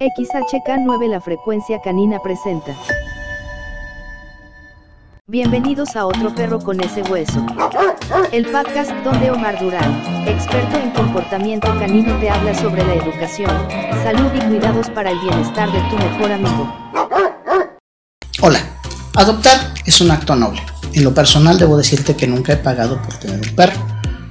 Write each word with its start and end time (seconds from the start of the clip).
XHK9 0.00 1.08
La 1.08 1.20
Frecuencia 1.20 1.80
Canina 1.80 2.18
presenta. 2.18 2.74
Bienvenidos 5.28 5.94
a 5.94 6.06
otro 6.06 6.34
perro 6.34 6.58
con 6.58 6.80
ese 6.80 7.02
hueso. 7.02 7.46
El 8.32 8.44
podcast 8.46 8.90
donde 9.04 9.30
Omar 9.30 9.56
Durán, 9.60 10.26
experto 10.26 10.78
en 10.78 10.90
comportamiento 10.90 11.68
canino, 11.78 12.18
te 12.18 12.28
habla 12.28 12.52
sobre 12.56 12.84
la 12.84 12.94
educación, 12.94 13.52
salud 14.02 14.32
y 14.34 14.40
cuidados 14.40 14.90
para 14.90 15.12
el 15.12 15.18
bienestar 15.20 15.70
de 15.70 15.78
tu 15.88 15.96
mejor 15.96 16.32
amigo. 16.32 16.74
Hola, 18.42 18.58
adoptar 19.14 19.74
es 19.86 20.00
un 20.00 20.10
acto 20.10 20.34
noble. 20.34 20.60
En 20.92 21.04
lo 21.04 21.14
personal 21.14 21.56
debo 21.56 21.76
decirte 21.76 22.16
que 22.16 22.26
nunca 22.26 22.54
he 22.54 22.56
pagado 22.56 23.00
por 23.00 23.14
tener 23.18 23.48
un 23.48 23.54
perro. 23.54 23.80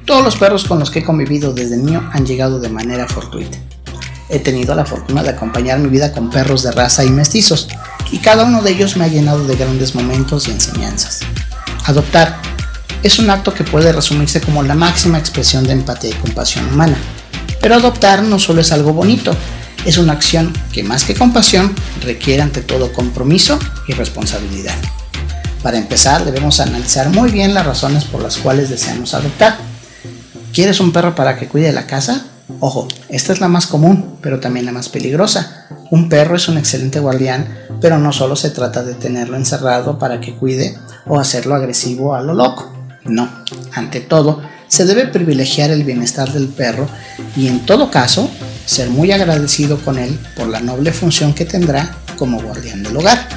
Todos 0.05 0.25
los 0.25 0.35
perros 0.35 0.65
con 0.65 0.79
los 0.79 0.91
que 0.91 0.99
he 0.99 1.05
convivido 1.05 1.53
desde 1.53 1.77
niño 1.77 2.09
han 2.11 2.25
llegado 2.25 2.59
de 2.59 2.67
manera 2.67 3.07
fortuita 3.07 3.57
he 4.29 4.39
tenido 4.39 4.75
la 4.75 4.85
fortuna 4.85 5.23
de 5.23 5.29
acompañar 5.29 5.79
mi 5.79 5.89
vida 5.89 6.11
con 6.11 6.29
perros 6.29 6.63
de 6.63 6.71
raza 6.71 7.03
y 7.03 7.09
mestizos, 7.09 7.67
y 8.11 8.19
cada 8.19 8.45
uno 8.45 8.61
de 8.61 8.71
ellos 8.71 8.97
me 8.97 9.05
ha 9.05 9.07
llenado 9.07 9.45
de 9.45 9.55
grandes 9.55 9.95
momentos 9.95 10.47
y 10.47 10.51
enseñanzas. 10.51 11.21
Adoptar 11.85 12.39
es 13.03 13.19
un 13.19 13.29
acto 13.29 13.53
que 13.53 13.63
puede 13.63 13.91
resumirse 13.91 14.39
como 14.39 14.63
la 14.63 14.75
máxima 14.75 15.17
expresión 15.17 15.65
de 15.65 15.73
empatía 15.73 16.11
y 16.11 16.13
compasión 16.13 16.65
humana. 16.67 16.97
Pero 17.61 17.75
adoptar 17.75 18.23
no 18.23 18.39
solo 18.39 18.61
es 18.61 18.71
algo 18.71 18.93
bonito, 18.93 19.35
es 19.85 19.97
una 19.97 20.13
acción 20.13 20.53
que 20.71 20.83
más 20.83 21.03
que 21.03 21.13
compasión 21.13 21.75
requiere 22.01 22.41
ante 22.41 22.61
todo 22.61 22.93
compromiso 22.93 23.59
y 23.87 23.93
responsabilidad. 23.93 24.75
Para 25.61 25.77
empezar 25.77 26.23
debemos 26.25 26.59
analizar 26.59 27.09
muy 27.09 27.31
bien 27.31 27.53
las 27.53 27.65
razones 27.65 28.05
por 28.05 28.21
las 28.21 28.37
cuales 28.37 28.69
deseamos 28.69 29.13
adoptar. 29.13 29.57
¿Quieres 30.53 30.79
un 30.79 30.91
perro 30.91 31.15
para 31.15 31.37
que 31.37 31.47
cuide 31.47 31.71
la 31.71 31.87
casa? 31.87 32.25
Ojo, 32.59 32.87
esta 33.09 33.33
es 33.33 33.39
la 33.39 33.47
más 33.47 33.67
común, 33.67 34.17
pero 34.21 34.39
también 34.39 34.65
la 34.65 34.71
más 34.71 34.89
peligrosa. 34.89 35.67
Un 35.91 36.09
perro 36.09 36.35
es 36.35 36.47
un 36.47 36.57
excelente 36.57 36.99
guardián, 36.99 37.47
pero 37.79 37.97
no 37.97 38.11
solo 38.11 38.35
se 38.35 38.49
trata 38.49 38.83
de 38.83 38.93
tenerlo 38.95 39.37
encerrado 39.37 39.97
para 39.97 40.19
que 40.19 40.35
cuide 40.35 40.77
o 41.07 41.19
hacerlo 41.19 41.55
agresivo 41.55 42.15
a 42.15 42.21
lo 42.21 42.33
loco. 42.33 42.71
No, 43.05 43.29
ante 43.73 43.99
todo, 44.01 44.41
se 44.67 44.85
debe 44.85 45.07
privilegiar 45.07 45.71
el 45.71 45.83
bienestar 45.83 46.31
del 46.31 46.47
perro 46.47 46.87
y 47.35 47.47
en 47.47 47.65
todo 47.65 47.91
caso, 47.91 48.29
ser 48.65 48.89
muy 48.89 49.11
agradecido 49.11 49.77
con 49.77 49.99
él 49.99 50.19
por 50.35 50.47
la 50.47 50.61
noble 50.61 50.93
función 50.93 51.33
que 51.33 51.45
tendrá 51.45 51.95
como 52.17 52.41
guardián 52.41 52.83
del 52.83 52.97
hogar. 52.97 53.27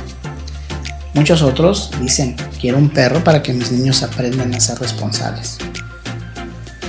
Muchos 1.14 1.42
otros 1.42 1.90
dicen, 2.00 2.36
quiero 2.60 2.78
un 2.78 2.90
perro 2.90 3.24
para 3.24 3.42
que 3.42 3.52
mis 3.52 3.72
niños 3.72 4.02
aprendan 4.02 4.54
a 4.54 4.60
ser 4.60 4.78
responsables. 4.78 5.58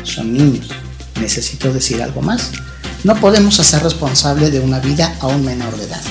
Son 0.04 0.32
niños, 0.32 0.70
¿Necesito 1.20 1.74
decir 1.74 2.02
algo 2.02 2.22
más? 2.22 2.52
No 3.04 3.16
podemos 3.16 3.60
hacer 3.60 3.84
responsable 3.84 4.50
de 4.52 4.60
una 4.60 4.80
vida 4.80 5.16
a 5.20 5.28
un 5.28 5.44
menor 5.44 5.76
de 5.78 5.86
edad. 5.86 6.02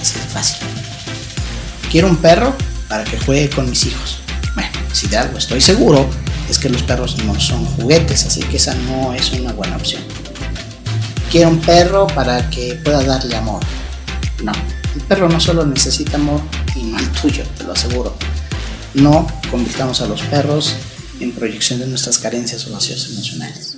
Así 0.00 0.18
de 0.18 0.24
fácil. 0.26 0.58
Quiero 1.90 2.08
un 2.08 2.16
perro 2.16 2.54
para 2.88 3.04
que 3.04 3.18
juegue 3.18 3.50
con 3.50 3.68
mis 3.68 3.86
hijos. 3.86 4.18
Bueno, 4.54 4.70
si 4.92 5.06
de 5.08 5.16
algo 5.16 5.38
estoy 5.38 5.60
seguro 5.60 6.08
es 6.48 6.58
que 6.58 6.68
los 6.68 6.82
perros 6.82 7.16
no 7.24 7.38
son 7.38 7.64
juguetes, 7.64 8.26
así 8.26 8.40
que 8.40 8.56
esa 8.56 8.74
no 8.74 9.14
es 9.14 9.32
una 9.32 9.52
buena 9.52 9.76
opción. 9.76 10.02
Quiero 11.30 11.50
un 11.50 11.60
perro 11.60 12.08
para 12.08 12.50
que 12.50 12.74
pueda 12.74 13.04
darle 13.04 13.36
amor. 13.36 13.62
No, 14.42 14.52
el 14.94 15.00
perro 15.02 15.28
no 15.28 15.38
solo 15.38 15.64
necesita 15.64 16.16
amor 16.16 16.40
y 16.74 16.82
no 16.82 16.98
el 16.98 17.08
tuyo, 17.10 17.44
te 17.56 17.64
lo 17.64 17.72
aseguro. 17.72 18.16
No 18.94 19.26
convirtamos 19.50 20.00
a 20.00 20.06
los 20.06 20.22
perros 20.22 20.74
en 21.20 21.30
proyección 21.32 21.78
de 21.78 21.86
nuestras 21.86 22.18
carencias 22.18 22.66
o 22.66 22.72
vacíos 22.72 23.08
emocionales. 23.12 23.76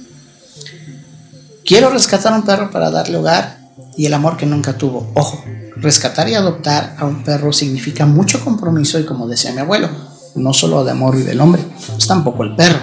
Quiero 1.64 1.90
rescatar 1.90 2.32
a 2.32 2.36
un 2.36 2.42
perro 2.42 2.70
para 2.72 2.90
darle 2.90 3.16
hogar 3.16 3.58
y 3.96 4.06
el 4.06 4.14
amor 4.14 4.36
que 4.36 4.46
nunca 4.46 4.76
tuvo. 4.76 5.12
Ojo, 5.14 5.44
rescatar 5.76 6.28
y 6.28 6.34
adoptar 6.34 6.96
a 6.98 7.04
un 7.04 7.22
perro 7.22 7.52
significa 7.52 8.04
mucho 8.04 8.42
compromiso 8.42 8.98
y 8.98 9.04
como 9.04 9.28
decía 9.28 9.52
mi 9.52 9.60
abuelo, 9.60 9.88
no 10.34 10.52
solo 10.52 10.82
de 10.84 10.90
amor 10.90 11.16
y 11.16 11.22
del 11.22 11.40
hombre, 11.40 11.62
es 11.96 12.06
tampoco 12.08 12.42
el 12.42 12.56
perro. 12.56 12.78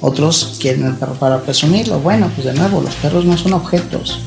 Otros 0.00 0.56
quieren 0.60 0.84
el 0.84 0.96
perro 0.96 1.14
para 1.14 1.42
presumirlo. 1.42 2.00
Bueno, 2.00 2.28
pues 2.34 2.46
de 2.46 2.54
nuevo, 2.54 2.80
los 2.80 2.94
perros 2.96 3.24
no 3.24 3.36
son 3.36 3.52
objetos. 3.52 4.18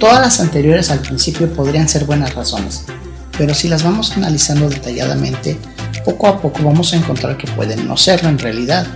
Todas 0.00 0.20
las 0.20 0.40
anteriores 0.40 0.90
al 0.90 0.98
principio 0.98 1.52
podrían 1.52 1.88
ser 1.88 2.04
buenas 2.04 2.34
razones, 2.34 2.84
pero 3.38 3.54
si 3.54 3.68
las 3.68 3.84
vamos 3.84 4.10
analizando 4.16 4.68
detalladamente, 4.68 5.56
poco 6.04 6.26
a 6.26 6.40
poco 6.40 6.64
vamos 6.64 6.92
a 6.92 6.96
encontrar 6.96 7.36
que 7.36 7.46
pueden 7.52 7.86
no 7.86 7.96
serlo 7.96 8.28
en 8.28 8.38
realidad. 8.38 8.86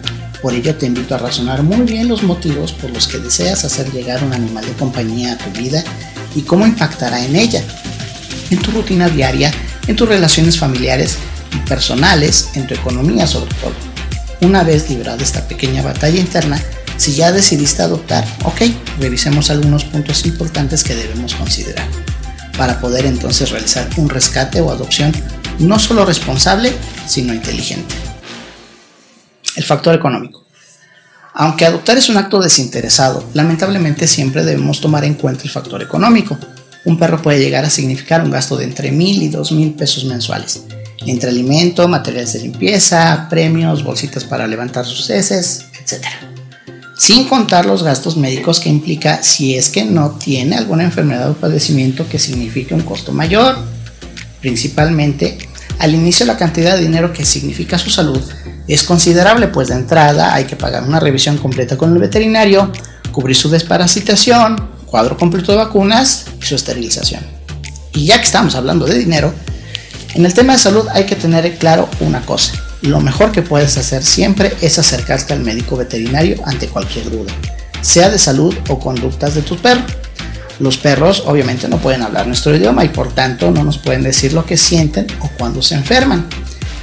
Por 0.43 0.55
ello 0.55 0.75
te 0.75 0.87
invito 0.87 1.15
a 1.15 1.19
razonar 1.19 1.63
muy 1.63 1.87
bien 1.87 2.09
los 2.09 2.23
motivos 2.23 2.73
por 2.73 2.91
los 2.91 3.09
que 3.09 3.19
deseas 3.19 3.65
hacer 3.65 3.91
llegar 3.93 4.23
un 4.23 4.33
animal 4.33 4.65
de 4.65 4.73
compañía 4.73 5.33
a 5.33 5.39
tu 5.39 5.51
vida 5.59 5.83
y 6.35 6.43
cómo 6.43 6.67
impactará 6.67 7.25
en 7.25 7.37
ella, 7.37 7.63
en 8.51 8.59
tu 8.59 8.71
rutina 8.71 9.09
diaria, 9.09 9.51
en 9.87 9.97
tus 9.97 10.09
relaciones 10.09 10.59
familiares 10.59 11.17
y 11.55 11.69
personales, 11.69 12.51
en 12.55 12.67
tu 12.67 12.75
economía 12.75 13.27
sobre 13.27 13.55
todo. 13.57 13.75
Una 14.43 14.63
vez 14.63 14.91
librada 14.91 15.23
esta 15.23 15.49
pequeña 15.49 15.83
batalla 15.83 16.21
interna, 16.21 16.63
si 16.99 17.15
ya 17.15 17.33
decidiste 17.33 17.83
adoptar, 17.83 18.25
ok, 18.45 18.63
revisemos 19.01 19.51
algunos 19.51 19.85
puntos 19.85 20.27
importantes 20.27 20.85
que 20.85 20.95
debemos 20.95 21.35
considerar 21.35 21.87
para 22.57 22.81
poder 22.81 23.07
entonces 23.07 23.51
realizar 23.51 23.89
un 23.97 24.09
rescate 24.09 24.61
o 24.61 24.71
adopción 24.71 25.13
no 25.59 25.79
solo 25.79 26.05
responsable, 26.05 26.73
sino 27.07 27.33
inteligente 27.33 28.06
el 29.57 29.65
factor 29.65 29.95
económico. 29.95 30.45
Aunque 31.35 31.67
adoptar 31.67 31.99
es 31.99 32.09
un 32.09 32.17
acto 32.17 32.41
desinteresado, 32.41 33.23
lamentablemente 33.35 34.07
siempre 34.07 34.45
debemos 34.45 34.81
tomar 34.81 35.05
en 35.05 35.15
cuenta 35.15 35.43
el 35.45 35.51
factor 35.51 35.83
económico. 35.83 36.39
Un 36.87 36.99
perro 36.99 37.21
puede 37.21 37.41
llegar 37.41 37.65
a 37.65 37.71
significar 37.71 38.23
un 38.23 38.31
gasto 38.31 38.57
de 38.57 38.65
entre 38.65 38.91
mil 38.91 39.23
y 39.23 39.29
dos 39.29 39.53
mil 39.53 39.75
pesos 39.75 40.05
mensuales, 40.05 40.63
entre 41.01 41.31
alimento, 41.31 41.89
materiales 41.89 42.33
de 42.33 42.41
limpieza, 42.41 43.27
premios, 43.29 43.85
bolsitas 43.85 44.25
para 44.25 44.47
levantar 44.47 44.87
sus 44.87 45.11
heces, 45.11 45.67
etc. 45.79 46.07
Sin 46.97 47.29
contar 47.29 47.67
los 47.67 47.83
gastos 47.83 48.17
médicos 48.17 48.59
que 48.59 48.71
implica 48.71 49.23
si 49.23 49.57
es 49.57 49.69
que 49.69 49.85
no 49.85 50.13
tiene 50.13 50.57
alguna 50.57 50.85
enfermedad 50.85 51.31
o 51.31 51.35
padecimiento 51.35 52.09
que 52.09 52.19
signifique 52.19 52.73
un 52.73 52.81
costo 52.81 53.13
mayor. 53.13 53.59
Principalmente, 54.41 55.37
al 55.79 55.95
inicio 55.95 56.27
la 56.27 56.37
cantidad 56.37 56.77
de 56.77 56.83
dinero 56.83 57.13
que 57.13 57.25
significa 57.25 57.79
su 57.79 57.91
salud 57.91 58.21
es 58.69 58.83
considerable, 58.83 59.49
pues 59.49 59.69
de 59.69 59.75
entrada 59.75 60.35
hay 60.35 60.45
que 60.45 60.57
pagar 60.57 60.83
una 60.83 60.99
revisión 60.99 61.39
completa 61.39 61.77
con 61.77 61.93
el 61.93 61.99
veterinario, 61.99 62.73
cubrir 63.13 63.37
su 63.37 63.49
desparasitación, 63.49 64.57
cuadro 64.87 65.17
completo 65.17 65.53
de 65.53 65.59
vacunas 65.59 66.27
y 66.41 66.45
su 66.45 66.57
esterilización. 66.57 67.23
Y 67.93 68.07
ya 68.07 68.19
que 68.19 68.25
estamos 68.25 68.55
hablando 68.57 68.87
de 68.87 68.99
dinero, 68.99 69.33
en 70.15 70.27
el 70.27 70.35
tema 70.35 70.55
de 70.55 70.59
salud 70.59 70.87
hay 70.93 71.05
que 71.05 71.17
tener 71.17 71.57
claro 71.59 71.89
una 72.01 72.21
cosa. 72.23 72.53
Lo 72.83 73.01
mejor 73.01 73.33
que 73.33 73.43
puedes 73.43 73.77
hacer 73.79 74.05
siempre 74.05 74.53
es 74.61 74.79
acercarte 74.79 75.33
al 75.33 75.41
médico 75.41 75.77
veterinario 75.77 76.41
ante 76.45 76.69
cualquier 76.69 77.11
duda, 77.11 77.33
sea 77.83 78.11
de 78.11 78.19
salud 78.19 78.55
o 78.69 78.79
conductas 78.79 79.35
de 79.35 79.43
tu 79.43 79.57
perro. 79.57 79.83
Los 80.59 80.79
perros 80.79 81.25
obviamente 81.27 81.69
no 81.69 81.79
pueden 81.79 82.03
hablar 82.03 82.27
nuestro 82.27 82.57
idioma 82.57 82.85
y 82.85 82.89
por 82.89 83.13
tanto 83.13 83.51
no 83.51 83.63
nos 83.63 83.79
pueden 83.79 84.03
decir 84.03 84.33
lo 84.33 84.47
que 84.47 84.57
sienten 84.57 85.07
o 85.21 85.29
cuando 85.39 85.61
se 85.63 85.75
enferman. 85.75 86.27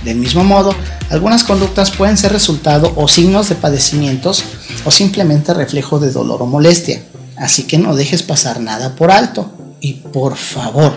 Del 0.03 0.17
mismo 0.17 0.43
modo, 0.43 0.75
algunas 1.09 1.43
conductas 1.43 1.91
pueden 1.91 2.17
ser 2.17 2.33
resultado 2.33 2.91
o 2.95 3.07
signos 3.07 3.49
de 3.49 3.55
padecimientos 3.55 4.43
o 4.85 4.91
simplemente 4.91 5.53
reflejo 5.53 5.99
de 5.99 6.11
dolor 6.11 6.41
o 6.41 6.45
molestia. 6.45 7.01
Así 7.37 7.63
que 7.63 7.77
no 7.77 7.95
dejes 7.95 8.21
pasar 8.21 8.59
nada 8.59 8.95
por 8.95 9.11
alto. 9.11 9.51
Y 9.79 9.93
por 9.93 10.35
favor, 10.35 10.93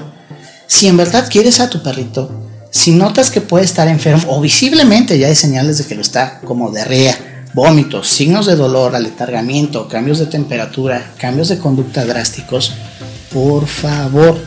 si 0.66 0.86
en 0.86 0.96
verdad 0.96 1.28
quieres 1.30 1.60
a 1.60 1.70
tu 1.70 1.82
perrito, 1.82 2.30
si 2.70 2.92
notas 2.92 3.30
que 3.30 3.40
puede 3.40 3.64
estar 3.64 3.88
enfermo 3.88 4.24
o 4.28 4.40
visiblemente 4.40 5.18
ya 5.18 5.28
hay 5.28 5.34
señales 5.34 5.78
de 5.78 5.86
que 5.86 5.94
lo 5.94 6.02
está, 6.02 6.40
como 6.44 6.70
diarrea, 6.70 7.16
vómitos, 7.56 8.08
signos 8.08 8.44
de 8.44 8.54
dolor, 8.54 8.94
aletargamiento, 8.94 9.88
cambios 9.88 10.18
de 10.18 10.26
temperatura, 10.26 11.14
cambios 11.16 11.48
de 11.48 11.58
conducta 11.58 12.04
drásticos, 12.04 12.74
por 13.32 13.66
favor, 13.66 14.38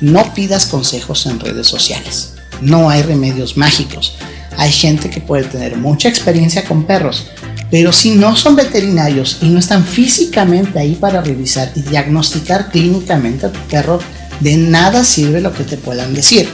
no 0.00 0.32
pidas 0.32 0.64
consejos 0.64 1.26
en 1.26 1.40
redes 1.40 1.66
sociales. 1.66 2.32
No 2.62 2.88
hay 2.88 3.02
remedios 3.02 3.58
mágicos. 3.58 4.16
Hay 4.56 4.72
gente 4.72 5.10
que 5.10 5.20
puede 5.20 5.44
tener 5.44 5.76
mucha 5.76 6.08
experiencia 6.08 6.64
con 6.64 6.86
perros, 6.86 7.26
pero 7.70 7.92
si 7.92 8.12
no 8.12 8.34
son 8.34 8.56
veterinarios 8.56 9.40
y 9.42 9.48
no 9.48 9.58
están 9.58 9.84
físicamente 9.84 10.78
ahí 10.78 10.94
para 10.94 11.20
revisar 11.20 11.70
y 11.74 11.82
diagnosticar 11.82 12.70
clínicamente 12.70 13.44
a 13.44 13.52
tu 13.52 13.60
perro, 13.68 13.98
de 14.40 14.56
nada 14.56 15.04
sirve 15.04 15.42
lo 15.42 15.52
que 15.52 15.64
te 15.64 15.76
puedan 15.76 16.14
decir. 16.14 16.48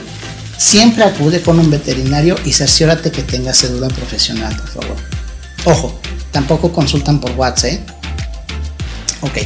Siempre 0.57 1.05
acude 1.05 1.41
con 1.41 1.57
un 1.57 1.71
veterinario 1.71 2.35
y 2.43 2.51
cerciórate 2.51 3.11
que 3.11 3.23
tenga 3.23 3.53
cédula 3.53 3.87
profesional, 3.87 4.53
por 4.57 4.83
favor. 4.83 5.10
Ojo, 5.65 5.99
tampoco 6.31 6.71
consultan 6.71 7.19
por 7.19 7.31
WhatsApp. 7.31 7.71
¿eh? 7.71 7.79
Ok. 9.21 9.37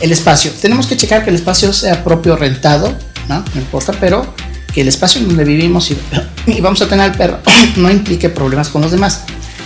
El 0.00 0.12
espacio. 0.12 0.52
Tenemos 0.60 0.86
que 0.86 0.96
checar 0.96 1.24
que 1.24 1.30
el 1.30 1.36
espacio 1.36 1.72
sea 1.72 2.02
propio 2.04 2.36
rentado, 2.36 2.96
¿no? 3.28 3.44
No 3.54 3.60
importa, 3.60 3.92
pero 3.98 4.34
que 4.72 4.80
el 4.80 4.88
espacio 4.88 5.20
en 5.20 5.28
donde 5.28 5.44
vivimos 5.44 5.90
y, 5.90 5.98
vamos 6.60 6.82
a 6.82 6.88
tener 6.88 7.04
al 7.10 7.16
perro 7.16 7.38
no 7.76 7.90
implique 7.90 8.28
problemas 8.28 8.68
con 8.68 8.82
los 8.82 8.90
demás. 8.90 9.22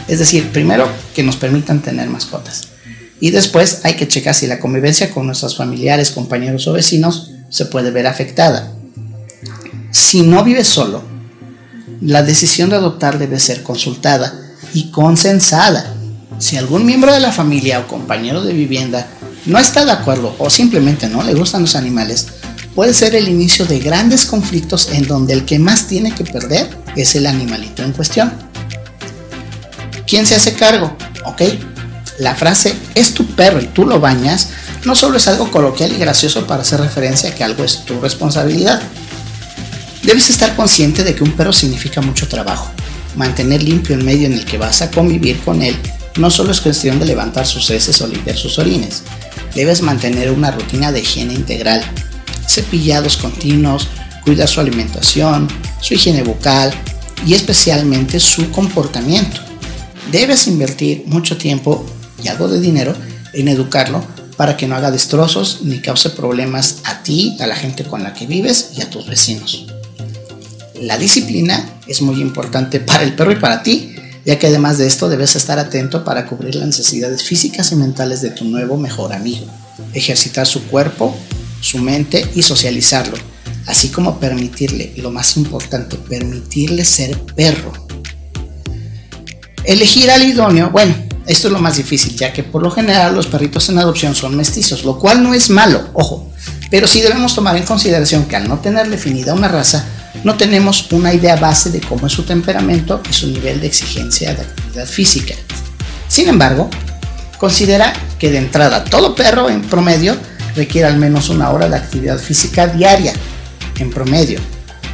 Es 0.08 0.18
decir, 0.18 0.50
primero 0.50 0.88
que 1.14 1.22
nos 1.22 1.36
permitan 1.36 1.80
tener 1.80 2.08
mascotas. 2.08 2.68
Y 3.20 3.30
después 3.30 3.80
hay 3.84 3.94
que 3.94 4.08
checar 4.08 4.34
si 4.34 4.46
la 4.46 4.58
convivencia 4.58 5.10
con 5.10 5.26
nuestros 5.26 5.56
familiares, 5.56 6.10
compañeros 6.10 6.66
o 6.66 6.72
vecinos 6.72 7.30
se 7.50 7.66
puede 7.66 7.90
ver 7.92 8.06
afectada. 8.06 8.72
Si 9.90 10.22
no 10.22 10.42
vives 10.42 10.66
solo, 10.66 11.04
la 12.00 12.22
decisión 12.22 12.70
de 12.70 12.76
adoptar 12.76 13.18
debe 13.18 13.38
ser 13.38 13.62
consultada 13.62 14.41
y 14.74 14.90
consensada. 14.90 15.94
Si 16.38 16.56
algún 16.56 16.84
miembro 16.84 17.12
de 17.12 17.20
la 17.20 17.32
familia 17.32 17.80
o 17.80 17.88
compañero 17.88 18.42
de 18.42 18.52
vivienda 18.52 19.06
no 19.46 19.58
está 19.58 19.84
de 19.84 19.92
acuerdo 19.92 20.34
o 20.38 20.50
simplemente 20.50 21.08
no 21.08 21.22
le 21.22 21.34
gustan 21.34 21.62
los 21.62 21.76
animales, 21.76 22.28
puede 22.74 22.94
ser 22.94 23.14
el 23.14 23.28
inicio 23.28 23.64
de 23.64 23.78
grandes 23.78 24.24
conflictos 24.24 24.88
en 24.92 25.06
donde 25.06 25.34
el 25.34 25.44
que 25.44 25.58
más 25.58 25.86
tiene 25.86 26.14
que 26.14 26.24
perder 26.24 26.68
es 26.96 27.14
el 27.14 27.26
animalito 27.26 27.82
en 27.82 27.92
cuestión. 27.92 28.32
¿Quién 30.06 30.26
se 30.26 30.34
hace 30.34 30.54
cargo? 30.54 30.96
¿Ok? 31.24 31.42
La 32.18 32.34
frase 32.34 32.74
es 32.94 33.14
tu 33.14 33.26
perro 33.26 33.60
y 33.60 33.66
tú 33.66 33.86
lo 33.86 34.00
bañas 34.00 34.48
no 34.84 34.96
solo 34.96 35.16
es 35.16 35.28
algo 35.28 35.50
coloquial 35.50 35.92
y 35.92 35.98
gracioso 35.98 36.46
para 36.46 36.62
hacer 36.62 36.80
referencia 36.80 37.30
a 37.30 37.34
que 37.34 37.44
algo 37.44 37.62
es 37.62 37.84
tu 37.84 38.00
responsabilidad. 38.00 38.82
Debes 40.02 40.28
estar 40.30 40.56
consciente 40.56 41.04
de 41.04 41.14
que 41.14 41.22
un 41.22 41.32
perro 41.32 41.52
significa 41.52 42.00
mucho 42.00 42.26
trabajo. 42.26 42.68
Mantener 43.16 43.62
limpio 43.62 43.94
el 43.94 44.04
medio 44.04 44.26
en 44.26 44.32
el 44.32 44.44
que 44.44 44.58
vas 44.58 44.82
a 44.82 44.90
convivir 44.90 45.38
con 45.40 45.62
él 45.62 45.76
no 46.18 46.30
solo 46.30 46.52
es 46.52 46.60
cuestión 46.60 46.98
de 46.98 47.06
levantar 47.06 47.46
sus 47.46 47.70
heces 47.70 48.00
o 48.02 48.06
limpiar 48.06 48.36
sus 48.36 48.58
orines. 48.58 49.02
Debes 49.54 49.82
mantener 49.82 50.30
una 50.30 50.50
rutina 50.50 50.92
de 50.92 51.00
higiene 51.00 51.34
integral, 51.34 51.82
cepillados 52.46 53.16
continuos, 53.16 53.88
cuidar 54.24 54.48
su 54.48 54.60
alimentación, 54.60 55.48
su 55.80 55.94
higiene 55.94 56.22
bucal 56.22 56.72
y 57.26 57.34
especialmente 57.34 58.20
su 58.20 58.50
comportamiento. 58.50 59.40
Debes 60.10 60.46
invertir 60.46 61.04
mucho 61.06 61.36
tiempo 61.36 61.86
y 62.22 62.28
algo 62.28 62.48
de 62.48 62.60
dinero 62.60 62.94
en 63.32 63.48
educarlo 63.48 64.04
para 64.36 64.56
que 64.56 64.66
no 64.66 64.76
haga 64.76 64.90
destrozos 64.90 65.60
ni 65.62 65.80
cause 65.80 66.10
problemas 66.10 66.78
a 66.84 67.02
ti, 67.02 67.36
a 67.40 67.46
la 67.46 67.56
gente 67.56 67.84
con 67.84 68.02
la 68.02 68.12
que 68.12 68.26
vives 68.26 68.72
y 68.76 68.82
a 68.82 68.90
tus 68.90 69.06
vecinos. 69.06 69.71
La 70.82 70.98
disciplina 70.98 71.64
es 71.86 72.02
muy 72.02 72.20
importante 72.20 72.80
para 72.80 73.04
el 73.04 73.14
perro 73.14 73.30
y 73.30 73.36
para 73.36 73.62
ti, 73.62 73.94
ya 74.26 74.36
que 74.36 74.48
además 74.48 74.78
de 74.78 74.88
esto 74.88 75.08
debes 75.08 75.36
estar 75.36 75.60
atento 75.60 76.02
para 76.02 76.26
cubrir 76.26 76.56
las 76.56 76.66
necesidades 76.66 77.22
físicas 77.22 77.70
y 77.70 77.76
mentales 77.76 78.20
de 78.20 78.30
tu 78.30 78.44
nuevo 78.44 78.76
mejor 78.76 79.12
amigo, 79.12 79.46
ejercitar 79.94 80.44
su 80.44 80.64
cuerpo, 80.64 81.16
su 81.60 81.78
mente 81.78 82.28
y 82.34 82.42
socializarlo, 82.42 83.16
así 83.66 83.90
como 83.90 84.18
permitirle, 84.18 84.92
lo 84.96 85.12
más 85.12 85.36
importante, 85.36 85.96
permitirle 85.96 86.84
ser 86.84 87.16
perro. 87.36 87.72
Elegir 89.62 90.10
al 90.10 90.24
idóneo, 90.24 90.70
bueno, 90.70 90.96
esto 91.28 91.46
es 91.46 91.52
lo 91.52 91.60
más 91.60 91.76
difícil, 91.76 92.16
ya 92.16 92.32
que 92.32 92.42
por 92.42 92.60
lo 92.60 92.72
general 92.72 93.14
los 93.14 93.28
perritos 93.28 93.68
en 93.68 93.78
adopción 93.78 94.16
son 94.16 94.36
mestizos, 94.36 94.82
lo 94.82 94.98
cual 94.98 95.22
no 95.22 95.32
es 95.32 95.48
malo, 95.48 95.90
ojo, 95.92 96.32
pero 96.72 96.88
sí 96.88 97.00
debemos 97.00 97.36
tomar 97.36 97.56
en 97.56 97.62
consideración 97.62 98.24
que 98.24 98.34
al 98.34 98.48
no 98.48 98.58
tener 98.58 98.90
definida 98.90 99.32
una 99.32 99.46
raza, 99.46 99.86
no 100.24 100.36
tenemos 100.36 100.90
una 100.92 101.12
idea 101.12 101.36
base 101.36 101.70
de 101.70 101.80
cómo 101.80 102.06
es 102.06 102.12
su 102.12 102.24
temperamento 102.24 103.02
y 103.08 103.12
su 103.12 103.28
nivel 103.28 103.60
de 103.60 103.66
exigencia 103.66 104.34
de 104.34 104.42
actividad 104.42 104.86
física. 104.86 105.34
Sin 106.08 106.28
embargo, 106.28 106.68
considera 107.38 107.92
que 108.18 108.30
de 108.30 108.38
entrada 108.38 108.84
todo 108.84 109.14
perro 109.14 109.48
en 109.48 109.62
promedio 109.62 110.16
requiere 110.54 110.86
al 110.86 110.98
menos 110.98 111.28
una 111.28 111.50
hora 111.50 111.68
de 111.68 111.76
actividad 111.76 112.18
física 112.18 112.66
diaria, 112.66 113.12
en 113.78 113.90
promedio. 113.90 114.38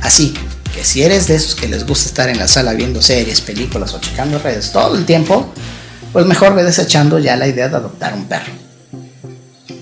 Así 0.02 0.32
que 0.74 0.84
si 0.84 1.02
eres 1.02 1.26
de 1.26 1.34
esos 1.34 1.54
que 1.54 1.68
les 1.68 1.86
gusta 1.86 2.08
estar 2.08 2.28
en 2.28 2.38
la 2.38 2.48
sala 2.48 2.72
viendo 2.72 3.02
series, 3.02 3.40
películas 3.40 3.92
o 3.94 4.00
checando 4.00 4.38
redes 4.38 4.72
todo 4.72 4.96
el 4.96 5.04
tiempo, 5.04 5.52
pues 6.12 6.26
mejor 6.26 6.54
ve 6.54 6.64
desechando 6.64 7.18
ya 7.18 7.36
la 7.36 7.46
idea 7.46 7.68
de 7.68 7.76
adoptar 7.76 8.14
un 8.14 8.26
perro. 8.26 8.52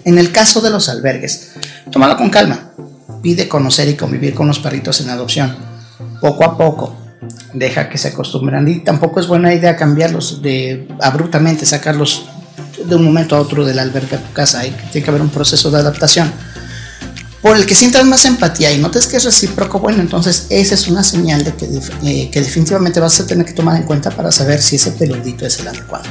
En 0.04 0.18
el 0.18 0.32
caso 0.32 0.60
de 0.60 0.70
los 0.70 0.88
albergues, 0.88 1.50
tómalo 1.90 2.16
con 2.16 2.30
calma. 2.30 2.72
Pide 3.26 3.48
conocer 3.48 3.88
y 3.88 3.94
convivir 3.94 4.34
con 4.34 4.46
los 4.46 4.60
perritos 4.60 5.00
en 5.00 5.10
adopción. 5.10 5.52
Poco 6.20 6.44
a 6.44 6.56
poco. 6.56 6.96
Deja 7.52 7.88
que 7.88 7.98
se 7.98 8.06
acostumbren 8.06 8.68
y 8.68 8.84
tampoco 8.84 9.18
es 9.18 9.26
buena 9.26 9.52
idea 9.52 9.74
cambiarlos 9.74 10.42
de 10.42 10.86
abruptamente, 11.00 11.66
sacarlos 11.66 12.26
de 12.88 12.94
un 12.94 13.04
momento 13.04 13.34
a 13.34 13.40
otro 13.40 13.64
del 13.64 13.80
albergue 13.80 14.14
a 14.14 14.20
tu 14.20 14.32
casa. 14.32 14.60
Hay, 14.60 14.70
que 14.70 15.04
haber 15.10 15.22
un 15.22 15.30
proceso 15.30 15.72
de 15.72 15.78
adaptación. 15.78 16.30
Por 17.42 17.56
el 17.56 17.66
que 17.66 17.74
sientas 17.74 18.04
más 18.06 18.24
empatía 18.26 18.70
y 18.70 18.78
notes 18.78 19.08
que 19.08 19.16
es 19.16 19.24
recíproco, 19.24 19.80
bueno, 19.80 20.02
entonces 20.02 20.46
esa 20.48 20.76
es 20.76 20.86
una 20.86 21.02
señal 21.02 21.42
de 21.42 21.52
que, 21.52 21.66
eh, 22.04 22.30
que 22.30 22.40
definitivamente 22.40 23.00
vas 23.00 23.18
a 23.18 23.26
tener 23.26 23.44
que 23.44 23.54
tomar 23.54 23.74
en 23.74 23.88
cuenta 23.88 24.12
para 24.12 24.30
saber 24.30 24.62
si 24.62 24.76
ese 24.76 24.92
peludito 24.92 25.44
es 25.44 25.58
el 25.58 25.66
adecuado. 25.66 26.04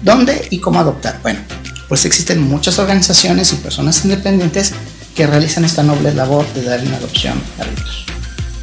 ¿Dónde 0.00 0.46
y 0.50 0.60
cómo 0.60 0.78
adoptar? 0.78 1.18
Bueno, 1.24 1.40
pues 1.88 2.04
existen 2.04 2.40
muchas 2.40 2.78
organizaciones 2.78 3.52
y 3.52 3.56
personas 3.56 4.04
independientes 4.04 4.74
realizan 5.26 5.64
esta 5.64 5.82
noble 5.82 6.14
labor 6.14 6.46
de 6.54 6.62
dar 6.62 6.80
una 6.80 6.96
adopción 6.96 7.38
a 7.38 7.64
perritos. 7.64 8.06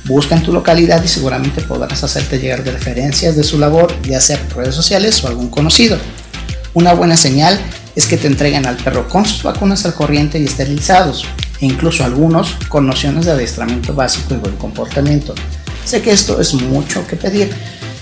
Busca 0.05 0.35
en 0.35 0.43
tu 0.43 0.53
localidad 0.53 1.03
y 1.03 1.07
seguramente 1.07 1.61
podrás 1.61 2.03
hacerte 2.03 2.39
llegar 2.39 2.63
referencias 2.63 3.35
de 3.35 3.43
su 3.43 3.59
labor, 3.59 3.93
ya 4.03 4.21
sea 4.21 4.39
por 4.39 4.57
redes 4.57 4.75
sociales 4.75 5.21
o 5.23 5.27
algún 5.27 5.49
conocido. 5.49 5.97
Una 6.73 6.93
buena 6.93 7.17
señal 7.17 7.59
es 7.95 8.05
que 8.05 8.17
te 8.17 8.27
entreguen 8.27 8.65
al 8.65 8.77
perro 8.77 9.09
con 9.09 9.25
sus 9.25 9.43
vacunas 9.43 9.85
al 9.85 9.95
corriente 9.95 10.39
y 10.39 10.45
esterilizados, 10.45 11.25
e 11.59 11.65
incluso 11.65 12.05
algunos 12.05 12.55
con 12.69 12.87
nociones 12.87 13.25
de 13.25 13.31
adiestramiento 13.31 13.93
básico 13.93 14.35
y 14.35 14.37
buen 14.37 14.55
comportamiento. 14.55 15.33
Sé 15.83 16.01
que 16.01 16.11
esto 16.11 16.39
es 16.39 16.53
mucho 16.53 17.05
que 17.07 17.15
pedir, 17.15 17.49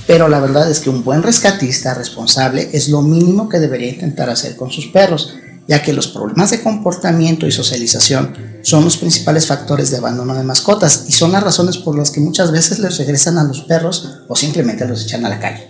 pero 0.05 0.27
la 0.27 0.39
verdad 0.39 0.69
es 0.69 0.79
que 0.79 0.89
un 0.89 1.03
buen 1.03 1.23
rescatista 1.23 1.93
responsable 1.93 2.69
es 2.73 2.89
lo 2.89 3.01
mínimo 3.01 3.49
que 3.49 3.59
debería 3.59 3.89
intentar 3.89 4.29
hacer 4.29 4.55
con 4.55 4.71
sus 4.71 4.87
perros, 4.87 5.35
ya 5.67 5.81
que 5.81 5.93
los 5.93 6.07
problemas 6.07 6.51
de 6.51 6.61
comportamiento 6.61 7.47
y 7.47 7.51
socialización 7.51 8.35
son 8.61 8.83
los 8.83 8.97
principales 8.97 9.47
factores 9.47 9.91
de 9.91 9.97
abandono 9.97 10.33
de 10.35 10.43
mascotas 10.43 11.05
y 11.07 11.11
son 11.11 11.31
las 11.31 11.43
razones 11.43 11.77
por 11.77 11.97
las 11.97 12.11
que 12.11 12.19
muchas 12.19 12.51
veces 12.51 12.79
les 12.79 12.97
regresan 12.97 13.37
a 13.37 13.43
los 13.43 13.61
perros 13.61 14.21
o 14.27 14.35
simplemente 14.35 14.85
los 14.85 15.03
echan 15.03 15.25
a 15.25 15.29
la 15.29 15.39
calle. 15.39 15.67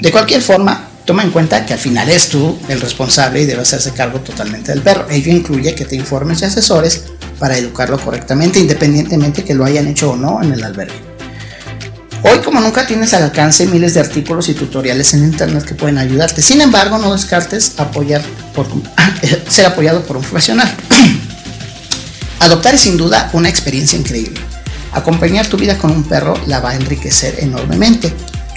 De 0.00 0.12
cualquier 0.12 0.42
forma, 0.42 0.88
toma 1.04 1.22
en 1.22 1.30
cuenta 1.30 1.64
que 1.66 1.72
al 1.72 1.78
final 1.78 2.08
es 2.10 2.28
tú 2.28 2.56
el 2.68 2.80
responsable 2.80 3.42
y 3.42 3.46
debe 3.46 3.62
hacerse 3.62 3.92
cargo 3.92 4.20
totalmente 4.20 4.72
del 4.72 4.82
perro. 4.82 5.06
Ello 5.10 5.32
incluye 5.32 5.74
que 5.74 5.84
te 5.84 5.96
informes 5.96 6.42
y 6.42 6.44
asesores 6.44 7.04
para 7.38 7.56
educarlo 7.56 7.98
correctamente, 7.98 8.58
independientemente 8.58 9.44
que 9.44 9.54
lo 9.54 9.64
hayan 9.64 9.88
hecho 9.88 10.12
o 10.12 10.16
no 10.16 10.42
en 10.42 10.52
el 10.52 10.62
albergue. 10.62 11.07
Hoy 12.22 12.40
como 12.40 12.60
nunca 12.60 12.86
tienes 12.86 13.14
al 13.14 13.22
alcance 13.22 13.66
miles 13.66 13.94
de 13.94 14.00
artículos 14.00 14.48
y 14.48 14.54
tutoriales 14.54 15.14
en 15.14 15.24
internet 15.24 15.64
que 15.64 15.74
pueden 15.74 15.98
ayudarte. 15.98 16.42
Sin 16.42 16.60
embargo, 16.60 16.98
no 16.98 17.12
descartes 17.12 17.74
apoyar 17.78 18.22
por, 18.54 18.66
ser 19.48 19.66
apoyado 19.66 20.02
por 20.02 20.16
un 20.16 20.22
profesional. 20.22 20.74
Adoptar 22.40 22.74
es 22.74 22.80
sin 22.80 22.96
duda 22.96 23.30
una 23.34 23.48
experiencia 23.48 23.98
increíble. 23.98 24.40
Acompañar 24.92 25.46
tu 25.46 25.56
vida 25.56 25.78
con 25.78 25.92
un 25.92 26.04
perro 26.04 26.34
la 26.46 26.60
va 26.60 26.70
a 26.70 26.74
enriquecer 26.74 27.36
enormemente. 27.38 28.12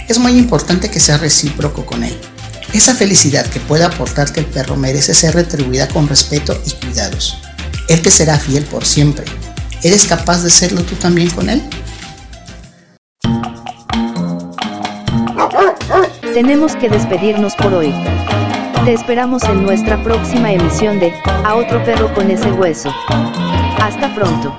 Es 0.08 0.18
muy 0.18 0.32
importante 0.32 0.90
que 0.90 0.98
seas 0.98 1.20
recíproco 1.20 1.86
con 1.86 2.02
él. 2.02 2.16
Esa 2.72 2.94
felicidad 2.94 3.46
que 3.46 3.60
puede 3.60 3.84
aportarte 3.84 4.40
el 4.40 4.46
perro 4.46 4.76
merece 4.76 5.14
ser 5.14 5.34
retribuida 5.34 5.88
con 5.88 6.08
respeto 6.08 6.60
y 6.66 6.70
cuidados. 6.84 7.38
Él 7.88 8.02
te 8.02 8.10
será 8.10 8.38
fiel 8.38 8.64
por 8.64 8.84
siempre. 8.84 9.24
¿Eres 9.82 10.06
capaz 10.06 10.42
de 10.42 10.50
serlo 10.50 10.82
tú 10.82 10.96
también 10.96 11.30
con 11.30 11.48
él? 11.48 11.62
Tenemos 16.34 16.74
que 16.76 16.88
despedirnos 16.88 17.54
por 17.56 17.74
hoy. 17.74 17.92
Te 18.86 18.94
esperamos 18.94 19.42
en 19.44 19.62
nuestra 19.62 20.02
próxima 20.02 20.50
emisión 20.50 20.98
de 20.98 21.12
A 21.44 21.56
otro 21.56 21.84
perro 21.84 22.12
con 22.14 22.30
ese 22.30 22.50
hueso. 22.52 22.90
Hasta 23.78 24.14
pronto. 24.14 24.56